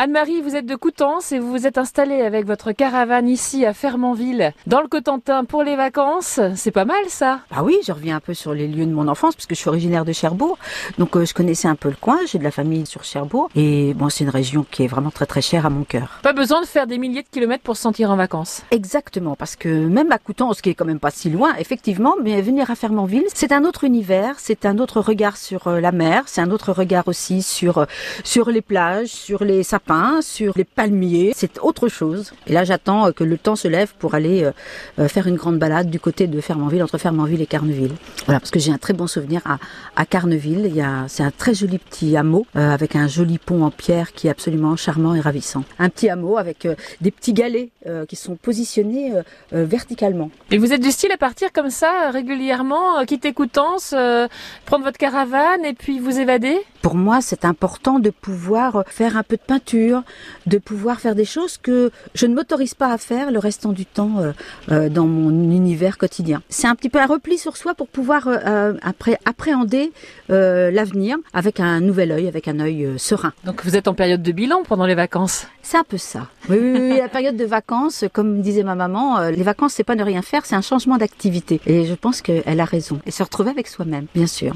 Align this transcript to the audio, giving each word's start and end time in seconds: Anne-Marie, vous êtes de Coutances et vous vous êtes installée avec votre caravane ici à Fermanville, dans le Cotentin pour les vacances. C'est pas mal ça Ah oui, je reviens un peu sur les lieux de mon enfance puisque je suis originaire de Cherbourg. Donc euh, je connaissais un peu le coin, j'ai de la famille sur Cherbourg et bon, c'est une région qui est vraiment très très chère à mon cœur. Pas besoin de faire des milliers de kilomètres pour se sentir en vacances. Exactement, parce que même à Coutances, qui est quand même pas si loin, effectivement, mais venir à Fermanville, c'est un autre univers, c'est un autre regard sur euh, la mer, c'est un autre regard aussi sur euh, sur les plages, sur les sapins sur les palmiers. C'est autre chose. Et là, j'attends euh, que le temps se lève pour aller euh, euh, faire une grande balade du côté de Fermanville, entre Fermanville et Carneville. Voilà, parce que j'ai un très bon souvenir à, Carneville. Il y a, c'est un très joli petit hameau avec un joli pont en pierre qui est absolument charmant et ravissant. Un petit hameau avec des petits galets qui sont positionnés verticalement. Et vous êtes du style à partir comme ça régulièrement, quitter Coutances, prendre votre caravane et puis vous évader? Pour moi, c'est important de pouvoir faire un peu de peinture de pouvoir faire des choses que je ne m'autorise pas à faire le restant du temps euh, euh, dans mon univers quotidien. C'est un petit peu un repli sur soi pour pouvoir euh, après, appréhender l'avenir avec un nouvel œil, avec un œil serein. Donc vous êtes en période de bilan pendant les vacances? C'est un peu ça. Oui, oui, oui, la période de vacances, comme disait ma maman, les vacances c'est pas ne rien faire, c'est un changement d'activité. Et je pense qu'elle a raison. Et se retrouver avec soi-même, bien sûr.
Anne-Marie, 0.00 0.42
vous 0.42 0.54
êtes 0.54 0.64
de 0.64 0.76
Coutances 0.76 1.32
et 1.32 1.40
vous 1.40 1.50
vous 1.50 1.66
êtes 1.66 1.76
installée 1.76 2.20
avec 2.20 2.46
votre 2.46 2.70
caravane 2.70 3.28
ici 3.28 3.66
à 3.66 3.72
Fermanville, 3.72 4.52
dans 4.68 4.80
le 4.80 4.86
Cotentin 4.86 5.44
pour 5.44 5.64
les 5.64 5.74
vacances. 5.74 6.38
C'est 6.54 6.70
pas 6.70 6.84
mal 6.84 7.02
ça 7.08 7.40
Ah 7.50 7.64
oui, 7.64 7.76
je 7.84 7.90
reviens 7.90 8.14
un 8.14 8.20
peu 8.20 8.32
sur 8.32 8.54
les 8.54 8.68
lieux 8.68 8.86
de 8.86 8.92
mon 8.92 9.08
enfance 9.08 9.34
puisque 9.34 9.56
je 9.56 9.58
suis 9.58 9.68
originaire 9.68 10.04
de 10.04 10.12
Cherbourg. 10.12 10.56
Donc 10.98 11.16
euh, 11.16 11.24
je 11.24 11.34
connaissais 11.34 11.66
un 11.66 11.74
peu 11.74 11.88
le 11.88 11.96
coin, 12.00 12.16
j'ai 12.30 12.38
de 12.38 12.44
la 12.44 12.52
famille 12.52 12.86
sur 12.86 13.02
Cherbourg 13.02 13.50
et 13.56 13.92
bon, 13.94 14.08
c'est 14.08 14.22
une 14.22 14.30
région 14.30 14.64
qui 14.70 14.84
est 14.84 14.86
vraiment 14.86 15.10
très 15.10 15.26
très 15.26 15.42
chère 15.42 15.66
à 15.66 15.70
mon 15.70 15.82
cœur. 15.82 16.20
Pas 16.22 16.32
besoin 16.32 16.60
de 16.60 16.66
faire 16.66 16.86
des 16.86 16.98
milliers 16.98 17.24
de 17.24 17.28
kilomètres 17.28 17.64
pour 17.64 17.74
se 17.74 17.82
sentir 17.82 18.12
en 18.12 18.16
vacances. 18.16 18.62
Exactement, 18.70 19.34
parce 19.34 19.56
que 19.56 19.68
même 19.68 20.12
à 20.12 20.18
Coutances, 20.18 20.62
qui 20.62 20.70
est 20.70 20.74
quand 20.74 20.84
même 20.84 21.00
pas 21.00 21.10
si 21.10 21.28
loin, 21.28 21.56
effectivement, 21.58 22.14
mais 22.22 22.40
venir 22.40 22.70
à 22.70 22.76
Fermanville, 22.76 23.26
c'est 23.34 23.50
un 23.50 23.64
autre 23.64 23.82
univers, 23.82 24.36
c'est 24.38 24.64
un 24.64 24.78
autre 24.78 25.00
regard 25.00 25.36
sur 25.36 25.66
euh, 25.66 25.80
la 25.80 25.90
mer, 25.90 26.22
c'est 26.26 26.40
un 26.40 26.52
autre 26.52 26.70
regard 26.70 27.08
aussi 27.08 27.42
sur 27.42 27.78
euh, 27.78 27.86
sur 28.22 28.48
les 28.52 28.62
plages, 28.62 29.08
sur 29.08 29.42
les 29.42 29.64
sapins 29.64 29.87
sur 30.20 30.52
les 30.56 30.64
palmiers. 30.64 31.32
C'est 31.34 31.58
autre 31.60 31.88
chose. 31.88 32.32
Et 32.46 32.52
là, 32.52 32.64
j'attends 32.64 33.06
euh, 33.06 33.12
que 33.12 33.24
le 33.24 33.38
temps 33.38 33.56
se 33.56 33.68
lève 33.68 33.94
pour 33.98 34.14
aller 34.14 34.44
euh, 34.44 34.52
euh, 34.98 35.08
faire 35.08 35.26
une 35.26 35.36
grande 35.36 35.58
balade 35.58 35.88
du 35.88 35.98
côté 35.98 36.26
de 36.26 36.40
Fermanville, 36.40 36.82
entre 36.82 36.98
Fermanville 36.98 37.40
et 37.40 37.46
Carneville. 37.46 37.92
Voilà, 38.26 38.38
parce 38.40 38.50
que 38.50 38.58
j'ai 38.58 38.70
un 38.70 38.78
très 38.78 38.92
bon 38.92 39.06
souvenir 39.06 39.40
à, 39.96 40.06
Carneville. 40.06 40.64
Il 40.66 40.74
y 40.74 40.82
a, 40.82 41.04
c'est 41.08 41.22
un 41.22 41.30
très 41.30 41.54
joli 41.54 41.78
petit 41.78 42.16
hameau 42.16 42.46
avec 42.54 42.96
un 42.96 43.08
joli 43.08 43.38
pont 43.38 43.62
en 43.64 43.70
pierre 43.70 44.12
qui 44.12 44.26
est 44.26 44.30
absolument 44.30 44.76
charmant 44.76 45.14
et 45.14 45.20
ravissant. 45.20 45.64
Un 45.78 45.88
petit 45.88 46.08
hameau 46.08 46.38
avec 46.38 46.66
des 47.00 47.10
petits 47.10 47.32
galets 47.32 47.70
qui 48.08 48.16
sont 48.16 48.36
positionnés 48.36 49.12
verticalement. 49.52 50.30
Et 50.50 50.58
vous 50.58 50.72
êtes 50.72 50.80
du 50.80 50.90
style 50.90 51.12
à 51.12 51.18
partir 51.18 51.52
comme 51.52 51.70
ça 51.70 52.10
régulièrement, 52.10 53.04
quitter 53.06 53.32
Coutances, 53.32 53.94
prendre 54.64 54.84
votre 54.84 54.98
caravane 54.98 55.64
et 55.64 55.74
puis 55.74 55.98
vous 55.98 56.18
évader? 56.18 56.58
Pour 56.88 56.96
moi, 56.96 57.20
c'est 57.20 57.44
important 57.44 57.98
de 57.98 58.08
pouvoir 58.08 58.82
faire 58.86 59.18
un 59.18 59.22
peu 59.22 59.36
de 59.36 59.42
peinture 59.42 60.04
de 60.46 60.56
pouvoir 60.56 61.00
faire 61.00 61.14
des 61.14 61.26
choses 61.26 61.58
que 61.58 61.90
je 62.14 62.24
ne 62.24 62.34
m'autorise 62.34 62.72
pas 62.72 62.90
à 62.90 62.96
faire 62.96 63.30
le 63.30 63.38
restant 63.38 63.72
du 63.72 63.84
temps 63.84 64.20
euh, 64.20 64.32
euh, 64.70 64.88
dans 64.88 65.06
mon 65.06 65.30
univers 65.30 65.98
quotidien. 65.98 66.40
C'est 66.48 66.66
un 66.66 66.74
petit 66.74 66.88
peu 66.88 66.98
un 66.98 67.04
repli 67.04 67.36
sur 67.36 67.58
soi 67.58 67.74
pour 67.74 67.88
pouvoir 67.88 68.26
euh, 68.26 68.72
après, 68.82 69.18
appréhender 69.26 69.92
l'avenir 70.30 71.18
avec 71.34 71.60
un 71.60 71.80
nouvel 71.80 72.10
œil, 72.10 72.26
avec 72.26 72.48
un 72.48 72.58
œil 72.58 72.94
serein. 72.96 73.34
Donc 73.44 73.64
vous 73.64 73.76
êtes 73.76 73.86
en 73.86 73.92
période 73.92 74.22
de 74.22 74.32
bilan 74.32 74.62
pendant 74.66 74.86
les 74.86 74.94
vacances? 74.94 75.46
C'est 75.62 75.76
un 75.76 75.84
peu 75.84 75.98
ça. 75.98 76.28
Oui, 76.48 76.56
oui, 76.58 76.78
oui, 76.80 76.96
la 76.96 77.08
période 77.10 77.36
de 77.36 77.44
vacances, 77.44 78.06
comme 78.14 78.40
disait 78.40 78.62
ma 78.62 78.74
maman, 78.74 79.28
les 79.28 79.42
vacances 79.42 79.74
c'est 79.74 79.84
pas 79.84 79.94
ne 79.94 80.02
rien 80.02 80.22
faire, 80.22 80.46
c'est 80.46 80.54
un 80.54 80.62
changement 80.62 80.96
d'activité. 80.96 81.60
Et 81.66 81.84
je 81.84 81.94
pense 81.94 82.22
qu'elle 82.22 82.60
a 82.60 82.64
raison. 82.64 82.98
Et 83.04 83.10
se 83.10 83.22
retrouver 83.22 83.50
avec 83.50 83.68
soi-même, 83.68 84.06
bien 84.14 84.26
sûr. 84.26 84.54